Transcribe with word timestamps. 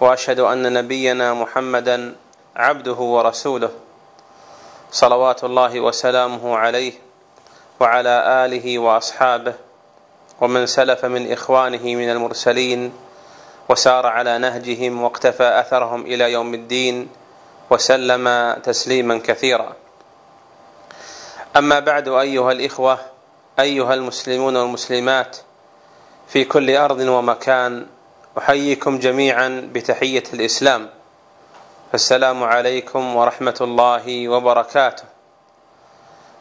وأشهد 0.00 0.40
أن 0.40 0.72
نبينا 0.72 1.34
محمدا 1.34 2.14
عبده 2.56 2.92
ورسوله 2.94 3.70
صلوات 4.90 5.44
الله 5.44 5.80
وسلامه 5.80 6.56
عليه 6.56 6.92
وعلى 7.80 8.44
آله 8.44 8.78
وأصحابه 8.78 9.54
ومن 10.40 10.66
سلف 10.66 11.04
من 11.04 11.32
إخوانه 11.32 11.82
من 11.94 12.10
المرسلين 12.10 12.92
وسار 13.68 14.06
على 14.06 14.38
نهجهم 14.38 15.02
واقتفى 15.02 15.60
أثرهم 15.60 16.00
إلى 16.06 16.32
يوم 16.32 16.54
الدين 16.54 17.08
وسلم 17.70 18.54
تسليما 18.62 19.18
كثيرا. 19.24 19.72
أما 21.56 21.78
بعد 21.80 22.08
أيها 22.08 22.52
الإخوة 22.52 22.98
أيها 23.60 23.94
المسلمون 23.94 24.56
والمسلمات 24.56 25.36
في 26.28 26.44
كل 26.44 26.76
أرض 26.76 27.00
ومكان 27.00 27.86
أحييكم 28.38 28.98
جميعا 28.98 29.70
بتحية 29.74 30.22
الإسلام. 30.34 30.90
فالسلام 31.92 32.44
عليكم 32.44 33.16
ورحمة 33.16 33.58
الله 33.60 34.28
وبركاته. 34.28 35.04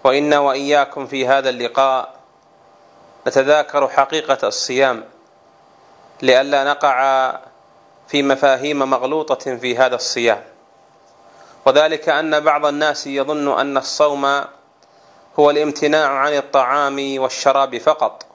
وأنا 0.04 0.40
وإياكم 0.40 1.08
في 1.08 1.28
هذا 1.28 1.50
اللقاء 1.50 2.14
نتذاكر 3.28 3.88
حقيقة 3.88 4.48
الصيام 4.48 5.04
لئلا 6.22 6.64
نقع 6.64 7.00
في 8.08 8.24
مفاهيم 8.24 8.80
مغلوطة 8.80 9.58
في 9.58 9.78
هذا 9.78 9.96
الصيام. 9.96 10.44
وذلك 11.66 12.10
أن 12.10 12.40
بعض 12.40 12.66
الناس 12.66 13.08
يظن 13.08 13.60
أن 13.60 13.78
الصوم 13.78 14.26
هو 15.40 15.50
الامتناع 15.50 16.10
عن 16.10 16.34
الطعام 16.34 17.20
والشراب 17.20 17.78
فقط. 17.78 18.26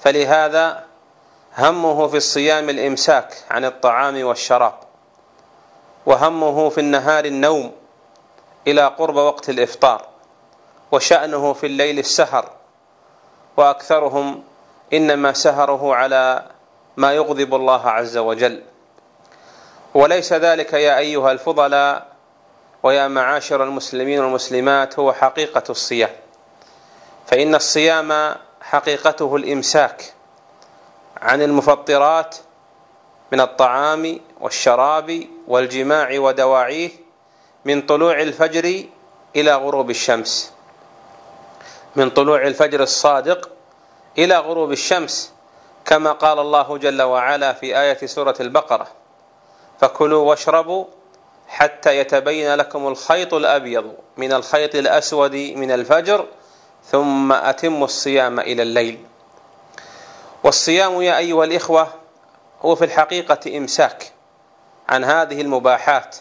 فلهذا 0.00 0.91
همه 1.58 2.08
في 2.08 2.16
الصيام 2.16 2.70
الإمساك 2.70 3.34
عن 3.50 3.64
الطعام 3.64 4.24
والشراب 4.24 4.74
وهمه 6.06 6.68
في 6.68 6.78
النهار 6.80 7.24
النوم 7.24 7.72
إلى 8.66 8.86
قرب 8.86 9.16
وقت 9.16 9.48
الإفطار 9.50 10.06
وشأنه 10.92 11.52
في 11.52 11.66
الليل 11.66 11.98
السهر 11.98 12.50
وأكثرهم 13.56 14.42
إنما 14.92 15.32
سهره 15.32 15.94
على 15.94 16.46
ما 16.96 17.12
يغضب 17.12 17.54
الله 17.54 17.88
عز 17.90 18.16
وجل. 18.16 18.62
وليس 19.94 20.32
ذلك 20.32 20.72
يا 20.72 20.98
أيها 20.98 21.32
الفضلاء 21.32 22.06
ويا 22.82 23.08
معاشر 23.08 23.64
المسلمين 23.64 24.20
والمسلمات 24.20 24.98
هو 24.98 25.12
حقيقة 25.12 25.62
الصيام 25.70 26.10
فإن 27.26 27.54
الصيام 27.54 28.34
حقيقته 28.60 29.36
الإمساك 29.36 30.11
عن 31.22 31.42
المفطرات 31.42 32.36
من 33.32 33.40
الطعام 33.40 34.20
والشراب 34.40 35.26
والجماع 35.48 36.18
ودواعيه 36.18 36.90
من 37.64 37.82
طلوع 37.82 38.20
الفجر 38.20 38.84
إلى 39.36 39.54
غروب 39.54 39.90
الشمس. 39.90 40.52
من 41.96 42.10
طلوع 42.10 42.42
الفجر 42.46 42.82
الصادق 42.82 43.50
إلى 44.18 44.38
غروب 44.38 44.72
الشمس 44.72 45.32
كما 45.84 46.12
قال 46.12 46.38
الله 46.38 46.78
جل 46.78 47.02
وعلا 47.02 47.52
في 47.52 47.80
آية 47.80 48.06
سورة 48.06 48.34
البقرة 48.40 48.86
فكلوا 49.80 50.30
واشربوا 50.30 50.84
حتى 51.48 51.98
يتبين 51.98 52.54
لكم 52.54 52.86
الخيط 52.86 53.34
الأبيض 53.34 53.94
من 54.16 54.32
الخيط 54.32 54.74
الأسود 54.74 55.34
من 55.34 55.70
الفجر 55.70 56.26
ثم 56.90 57.32
أتموا 57.32 57.84
الصيام 57.84 58.40
إلى 58.40 58.62
الليل. 58.62 58.98
والصيام 60.44 61.02
يا 61.02 61.18
أيها 61.18 61.44
الإخوة 61.44 61.88
هو 62.62 62.74
في 62.74 62.84
الحقيقة 62.84 63.58
إمساك 63.58 64.12
عن 64.88 65.04
هذه 65.04 65.40
المباحات 65.40 66.16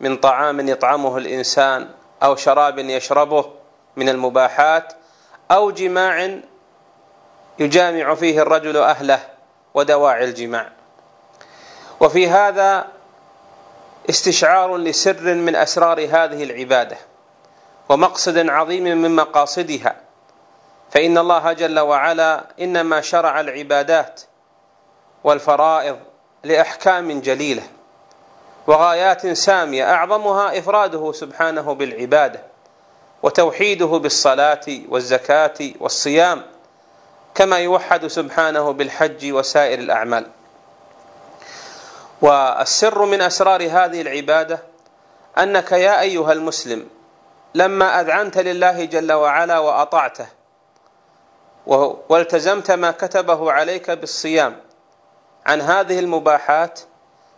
من 0.00 0.16
طعام 0.16 0.68
يطعمه 0.68 1.18
الإنسان 1.18 1.88
أو 2.22 2.36
شراب 2.36 2.78
يشربه 2.78 3.50
من 3.96 4.08
المباحات 4.08 4.92
أو 5.50 5.70
جماع 5.70 6.38
يجامع 7.58 8.14
فيه 8.14 8.42
الرجل 8.42 8.76
أهله 8.76 9.20
ودواعي 9.74 10.24
الجماع. 10.24 10.72
وفي 12.00 12.28
هذا 12.28 12.86
استشعار 14.10 14.76
لسر 14.76 15.34
من 15.34 15.56
أسرار 15.56 16.00
هذه 16.00 16.42
العبادة 16.44 16.96
ومقصد 17.88 18.48
عظيم 18.48 18.84
من 18.84 19.16
مقاصدها 19.16 19.96
فإن 20.94 21.18
الله 21.18 21.52
جل 21.52 21.80
وعلا 21.80 22.44
إنما 22.60 23.00
شرع 23.00 23.40
العبادات 23.40 24.20
والفرائض 25.24 25.96
لأحكام 26.44 27.20
جليلة 27.20 27.62
وغايات 28.66 29.26
سامية 29.26 29.94
أعظمها 29.94 30.58
إفراده 30.58 31.12
سبحانه 31.12 31.74
بالعبادة 31.74 32.40
وتوحيده 33.22 33.86
بالصلاة 33.86 34.66
والزكاة 34.88 35.54
والصيام 35.80 36.42
كما 37.34 37.58
يوحد 37.58 38.06
سبحانه 38.06 38.72
بالحج 38.72 39.32
وسائر 39.32 39.78
الأعمال. 39.78 40.26
والسر 42.22 43.04
من 43.04 43.20
أسرار 43.20 43.62
هذه 43.62 44.00
العبادة 44.00 44.58
أنك 45.38 45.72
يا 45.72 46.00
أيها 46.00 46.32
المسلم 46.32 46.86
لما 47.54 48.00
أذعنت 48.00 48.38
لله 48.38 48.84
جل 48.84 49.12
وعلا 49.12 49.58
وأطعته 49.58 50.26
والتزمت 51.66 52.70
ما 52.70 52.90
كتبه 52.90 53.52
عليك 53.52 53.90
بالصيام. 53.90 54.60
عن 55.46 55.60
هذه 55.60 55.98
المباحات 55.98 56.80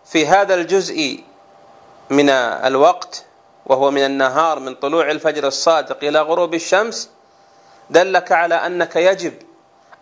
في 0.04 0.26
هذا 0.26 0.54
الجزء 0.54 1.20
من 2.10 2.30
الوقت 2.30 3.24
وهو 3.66 3.90
من 3.90 4.04
النهار 4.04 4.58
من 4.58 4.74
طلوع 4.74 5.10
الفجر 5.10 5.46
الصادق 5.46 5.98
إلى 6.02 6.20
غروب 6.20 6.54
الشمس 6.54 7.10
دلك 7.90 8.32
على 8.32 8.54
أنك 8.54 8.96
يجب 8.96 9.34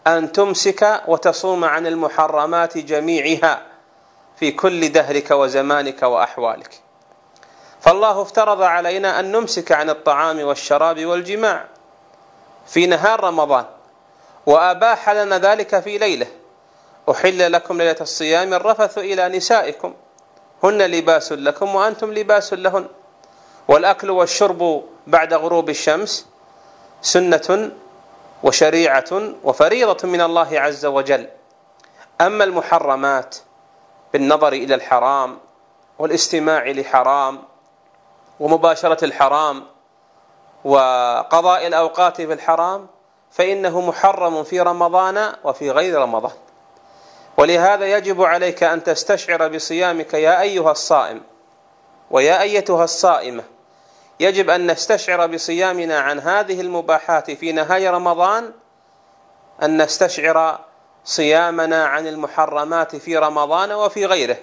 أن 0.07 0.33
تمسك 0.33 1.03
وتصوم 1.07 1.65
عن 1.65 1.87
المحرمات 1.87 2.79
جميعها 2.79 3.63
في 4.37 4.51
كل 4.51 4.89
دهرك 4.89 5.31
وزمانك 5.31 6.03
وأحوالك. 6.03 6.81
فالله 7.81 8.23
افترض 8.23 8.63
علينا 8.63 9.21
أن 9.21 9.33
نمسك 9.33 9.73
عن 9.73 9.91
الطعام 9.91 10.41
والشراب 10.41 11.05
والجماع 11.07 11.65
في 12.67 12.87
نهار 12.87 13.25
رمضان. 13.25 13.65
وأباح 14.47 15.11
لنا 15.11 15.39
ذلك 15.39 15.81
في 15.81 15.99
ليلة. 15.99 16.27
أحل 17.11 17.53
لكم 17.53 17.79
ليلة 17.79 17.97
الصيام 18.01 18.55
الرفث 18.55 18.99
إلى 18.99 19.29
نسائكم. 19.29 19.95
هن 20.65 20.83
لباس 20.83 21.33
لكم 21.33 21.75
وأنتم 21.75 22.13
لباس 22.13 22.53
لهن. 22.53 22.87
والأكل 23.69 24.11
والشرب 24.11 24.85
بعد 25.07 25.35
غروب 25.35 25.71
الشمس 25.71 26.27
سنة 27.03 27.71
وشريعة 28.43 29.05
وفريضة 29.45 30.09
من 30.09 30.21
الله 30.21 30.61
عز 30.61 30.87
وجل. 30.87 31.29
أما 32.21 32.45
المحرمات 32.45 33.37
بالنظر 34.13 34.53
إلى 34.53 34.75
الحرام 34.75 35.39
والاستماع 35.99 36.67
لحرام 36.71 37.43
ومباشرة 38.41 39.05
الحرام 39.05 39.65
وقضاء 40.65 41.67
الأوقات 41.67 42.17
في 42.17 42.33
الحرام 42.33 42.87
فإنه 43.35 43.81
محرم 43.81 44.45
في 44.45 44.61
رمضان 44.61 45.33
وفي 45.45 45.71
غير 45.71 45.99
رمضان. 45.99 46.33
ولهذا 47.37 47.87
يجب 47.87 48.23
عليك 48.23 48.63
أن 48.63 48.85
تستشعر 48.85 49.49
بصيامك 49.49 50.15
يا 50.15 50.41
أيها 50.41 50.71
الصائم 50.71 51.23
ويا 52.11 52.43
أيتها 52.43 52.85
الصائمة. 52.85 53.45
يجب 54.21 54.51
أن 54.51 54.71
نستشعر 54.71 55.27
بصيامنا 55.27 55.99
عن 55.99 56.21
هذه 56.21 56.61
المباحات 56.61 57.31
في 57.31 57.53
نهاية 57.53 57.91
رمضان 57.91 58.53
أن 59.63 59.83
نستشعر 59.83 60.59
صيامنا 61.05 61.87
عن 61.87 62.07
المحرمات 62.07 62.97
في 62.97 63.17
رمضان 63.17 63.73
وفي 63.73 64.07
غيره 64.07 64.37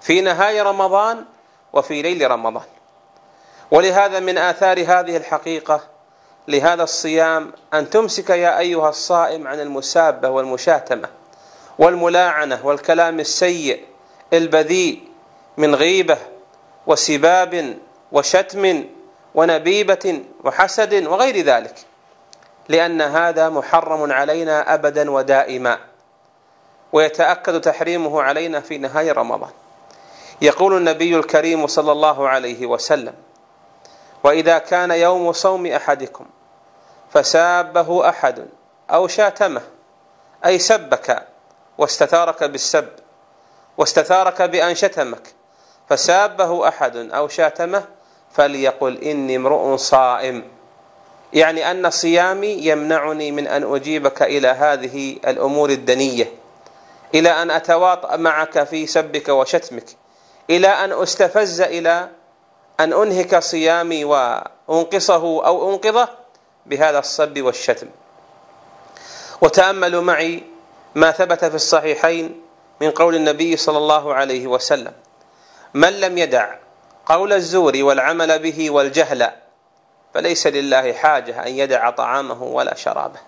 في 0.00 0.20
نهاية 0.20 0.62
رمضان 0.62 1.24
وفي 1.72 2.02
ليل 2.02 2.30
رمضان. 2.30 2.64
ولهذا 3.70 4.20
من 4.20 4.38
آثار 4.38 4.78
هذه 4.80 5.16
الحقيقة 5.16 5.89
لهذا 6.50 6.82
الصيام 6.82 7.52
أن 7.74 7.90
تمسك 7.90 8.30
يا 8.30 8.58
أيها 8.58 8.88
الصائم 8.88 9.48
عن 9.48 9.60
المسابة 9.60 10.28
والمشاتمة 10.28 11.08
والملاعنة 11.78 12.60
والكلام 12.66 13.20
السيء 13.20 13.84
البذيء 14.32 15.00
من 15.56 15.74
غيبة 15.74 16.18
وسباب 16.86 17.76
وشتم 18.12 18.84
ونبيبة 19.34 20.22
وحسد 20.44 21.06
وغير 21.06 21.44
ذلك 21.44 21.74
لأن 22.68 23.02
هذا 23.02 23.48
محرم 23.48 24.12
علينا 24.12 24.74
ابدا 24.74 25.10
ودائما 25.10 25.78
ويتأكد 26.92 27.60
تحريمه 27.60 28.22
علينا 28.22 28.60
في 28.60 28.78
نهاية 28.78 29.12
رمضان. 29.12 29.50
يقول 30.42 30.76
النبي 30.76 31.16
الكريم 31.16 31.66
صلى 31.66 31.92
الله 31.92 32.28
عليه 32.28 32.66
وسلم 32.66 33.14
وإذا 34.24 34.58
كان 34.58 34.90
يوم 34.90 35.32
صوم 35.32 35.66
أحدكم 35.66 36.26
فسابه 37.10 38.08
أحد 38.08 38.46
أو 38.90 39.08
شاتمه 39.08 39.62
أي 40.46 40.58
سبك 40.58 41.26
واستثارك 41.78 42.44
بالسب 42.44 42.88
واستثارك 43.78 44.42
بأن 44.42 44.74
شتمك 44.74 45.34
فسابه 45.88 46.68
أحد 46.68 46.96
أو 46.96 47.28
شاتمه 47.28 47.84
فليقل 48.32 48.98
إني 48.98 49.36
امرؤ 49.36 49.76
صائم. 49.76 50.44
يعني 51.32 51.70
أن 51.70 51.90
صيامي 51.90 52.46
يمنعني 52.48 53.32
من 53.32 53.46
أن 53.46 53.74
أجيبك 53.74 54.22
إلى 54.22 54.48
هذه 54.48 55.16
الأمور 55.26 55.70
الدنية 55.70 56.32
إلى 57.14 57.42
أن 57.42 57.50
أتواطأ 57.50 58.16
معك 58.16 58.64
في 58.64 58.86
سبك 58.86 59.28
وشتمك 59.28 59.84
إلى 60.50 60.68
أن 60.68 60.92
أستفز 60.92 61.60
إلى 61.60 62.08
أن 62.80 62.92
أنهك 62.92 63.38
صيامي 63.38 64.04
وأنقصه 64.04 65.46
أو 65.46 65.70
أنقضه 65.70 66.08
بهذا 66.66 66.98
الصب 66.98 67.42
والشتم. 67.42 67.88
وتأملوا 69.40 70.02
معي 70.02 70.42
ما 70.94 71.10
ثبت 71.10 71.44
في 71.44 71.54
الصحيحين 71.54 72.40
من 72.80 72.90
قول 72.90 73.14
النبي 73.14 73.56
صلى 73.56 73.78
الله 73.78 74.14
عليه 74.14 74.46
وسلم 74.46 74.92
من 75.74 76.00
لم 76.00 76.18
يدع 76.18 76.54
قول 77.06 77.32
الزور 77.32 77.72
والعمل 77.76 78.38
به 78.38 78.70
والجهل 78.70 79.30
فليس 80.14 80.46
لله 80.46 80.92
حاجة 80.92 81.46
أن 81.46 81.52
يدع 81.52 81.90
طعامه 81.90 82.42
ولا 82.42 82.74
شرابه. 82.74 83.18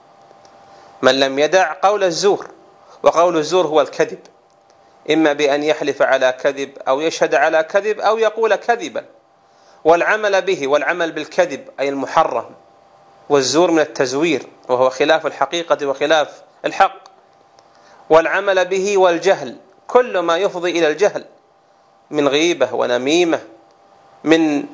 من 1.02 1.20
لم 1.20 1.38
يدع 1.38 1.72
قول 1.82 2.04
الزور 2.04 2.50
وقول 3.02 3.36
الزور 3.36 3.66
هو 3.66 3.80
الكذب. 3.80 4.18
إما 5.10 5.32
بأن 5.32 5.62
يحلف 5.62 6.02
على 6.02 6.32
كذب 6.32 6.70
أو 6.88 7.00
يشهد 7.00 7.34
على 7.34 7.62
كذب 7.62 8.00
أو 8.00 8.18
يقول 8.18 8.56
كذبا. 8.56 9.04
والعمل 9.84 10.42
به 10.42 10.68
والعمل 10.68 11.12
بالكذب 11.12 11.68
أي 11.80 11.88
المحرم. 11.88 12.50
والزور 13.28 13.70
من 13.70 13.78
التزوير 13.80 14.46
وهو 14.68 14.90
خلاف 14.90 15.26
الحقيقة 15.26 15.86
وخلاف 15.86 16.42
الحق. 16.64 17.02
والعمل 18.10 18.64
به 18.64 18.98
والجهل 18.98 19.56
كل 19.86 20.18
ما 20.18 20.36
يفضي 20.36 20.70
إلى 20.70 20.88
الجهل 20.88 21.24
من 22.10 22.28
غيبة 22.28 22.74
ونميمة 22.74 23.40
من 24.24 24.64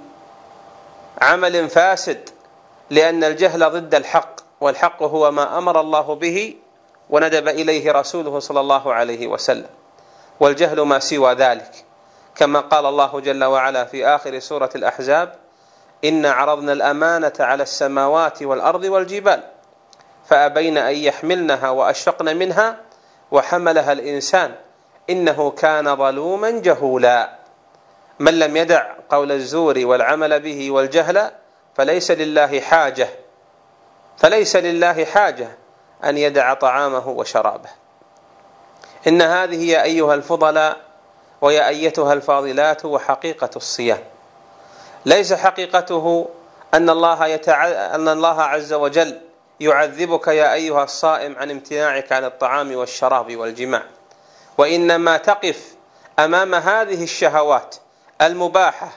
عمل 1.21 1.69
فاسد 1.69 2.31
لأن 2.91 3.25
الجهل 3.25 3.71
ضد 3.71 3.95
الحق 3.95 4.41
والحق 4.61 5.03
هو 5.03 5.31
ما 5.31 5.59
أمر 5.59 5.81
الله 5.81 6.15
به 6.15 6.55
وندب 7.11 7.49
إليه 7.49 7.93
رسوله 7.93 8.39
صلى 8.39 8.61
الله 8.61 8.95
عليه 8.95 9.27
وسلم. 9.27 9.67
والجهل 10.41 10.81
ما 10.81 10.99
سوى 10.99 11.35
ذلك 11.35 11.85
كما 12.35 12.61
قال 12.61 12.87
الله 12.87 13.21
جل 13.21 13.45
وعلا 13.45 13.85
في 13.85 14.07
آخر 14.07 14.39
سورة 14.39 14.71
الأحزاب 14.75 15.35
انا 16.05 16.33
عرضنا 16.33 16.73
الأمانة 16.73 17.33
على 17.41 17.63
السماوات 17.63 18.43
والأرض 18.43 18.85
والجبال 18.85 19.43
فأبين 20.29 20.79
أن 20.79 20.95
يحملنها 20.95 21.71
وأشفقن 21.71 22.37
منها 22.37 22.77
وحملها 23.31 23.93
الإنسان 23.93 24.55
إنه 25.11 25.51
كان 25.51 25.97
ظلوما 25.97 26.51
جهولا. 26.51 27.39
من 28.19 28.39
لم 28.39 28.57
يدع 28.57 28.87
قول 29.09 29.33
الزور 29.33 29.79
والعمل 29.79 30.41
به 30.41 30.71
والجهل 30.71 31.31
فليس 31.75 32.11
لله 32.11 32.61
حاجة 32.61 33.09
فليس 34.17 34.57
لله 34.57 35.05
حاجة 35.05 35.49
أن 36.05 36.19
يدع 36.19 36.55
طعامه 36.55 37.09
وشرابه. 37.09 37.69
إن 39.07 39.23
هذه 39.23 39.71
يا 39.71 39.83
أيها 39.83 40.15
الفضلاء 40.15 40.77
ويا 41.41 41.69
أيتها 41.69 42.13
الفاضلات 42.13 42.85
وحقيقه 42.85 43.51
الصيام. 43.57 44.05
ليس 45.09 45.33
حقيقته 45.33 46.29
أن 46.75 46.91
الله 46.91 47.27
يتع... 47.27 47.67
أن 47.95 48.09
الله 48.09 48.43
عز 48.43 48.73
وجل 48.73 49.21
يعذبك 49.61 50.29
يا 50.29 50.55
أيها 50.55 50.85
الصائم 50.85 51.37
عن 51.39 51.51
امتناعك 51.51 52.13
عن 52.13 52.25
الطعام 52.25 52.77
والشراب 52.77 53.37
والجماع. 53.37 53.83
وإنما 54.59 55.17
تقف 55.17 55.75
أمام 56.19 56.55
هذه 56.55 57.05
الشهوات 57.05 57.77
المباحة 58.23 58.91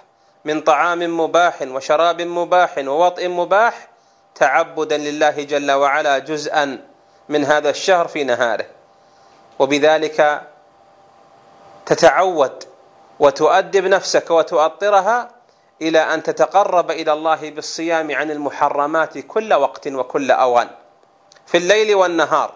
من 0.45 0.61
طعام 0.61 1.19
مباح 1.19 1.61
وشراب 1.61 2.21
مباح 2.21 2.77
ووطئ 2.77 3.27
مباح 3.27 3.87
تعبدا 4.35 4.97
لله 4.97 5.43
جل 5.43 5.71
وعلا 5.71 6.17
جزءا 6.17 6.85
من 7.29 7.45
هذا 7.45 7.69
الشهر 7.69 8.07
في 8.07 8.23
نهاره. 8.23 8.65
وبذلك 9.59 10.41
تتعود 11.85 12.63
وتؤدب 13.19 13.85
نفسك 13.85 14.31
وتؤطرها 14.31 15.40
إلى 15.81 15.99
أن 15.99 16.23
تتقرب 16.23 16.91
إلى 16.91 17.13
الله 17.13 17.49
بالصيام 17.49 18.11
عن 18.15 18.31
المحرمات 18.31 19.17
كل 19.17 19.53
وقت 19.53 19.87
وكل 19.87 20.31
أوان. 20.31 20.67
في 21.45 21.57
الليل 21.57 21.95
والنهار 21.95 22.53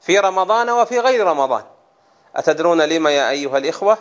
في 0.00 0.18
رمضان 0.18 0.70
وفي 0.70 1.00
غير 1.00 1.26
رمضان. 1.26 1.62
أتدرون 2.36 2.82
لما 2.82 3.10
يا 3.10 3.30
أيها 3.30 3.58
الإخوة؟ 3.58 3.98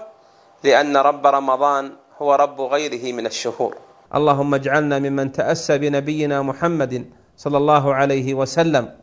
لأن 0.63 0.98
رب 0.98 1.27
رمضان 1.27 1.92
هو 2.21 2.36
رب 2.36 2.62
غيره 2.62 3.13
من 3.16 3.25
الشهور. 3.25 3.75
اللهم 4.16 4.54
اجعلنا 4.54 5.00
ممن 5.00 5.31
تأسى 5.31 5.77
بنبينا 5.77 6.42
محمد 6.42 7.06
صلى 7.38 7.57
الله 7.57 7.94
عليه 7.94 8.33
وسلم 8.33 8.95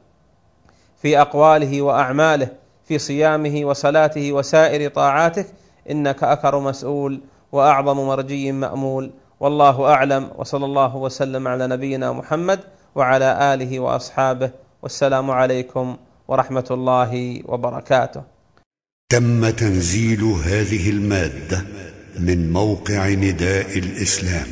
في 1.03 1.21
أقواله 1.21 1.83
وأعماله 1.83 2.49
في 2.85 2.99
صيامه 2.99 3.65
وصلاته 3.65 4.33
وسائر 4.33 4.91
طاعاتك 4.91 5.47
إنك 5.91 6.23
اكر 6.23 6.59
مسؤول 6.59 7.21
وأعظم 7.53 7.97
مرجي 8.07 8.53
مأمول. 8.53 9.11
والله 9.41 9.95
أعلم 9.95 10.31
وصلى 10.39 10.65
الله 10.65 10.97
وسلم 10.97 11.49
على 11.49 11.67
نبينا 11.67 12.13
محمد 12.13 12.61
وعلى 12.95 13.55
آله 13.55 13.81
وأصحابه 13.81 14.51
والسلام 14.83 15.31
عليكم 15.31 15.97
ورحمة 16.29 16.65
الله 16.71 17.43
وبركاته. 17.45 18.23
تم 19.09 19.51
تنزيل 19.51 20.25
هذه 20.25 20.91
المادة 20.91 21.65
من 22.19 22.53
موقع 22.53 23.09
نداء 23.09 23.79
الإسلام 23.79 24.47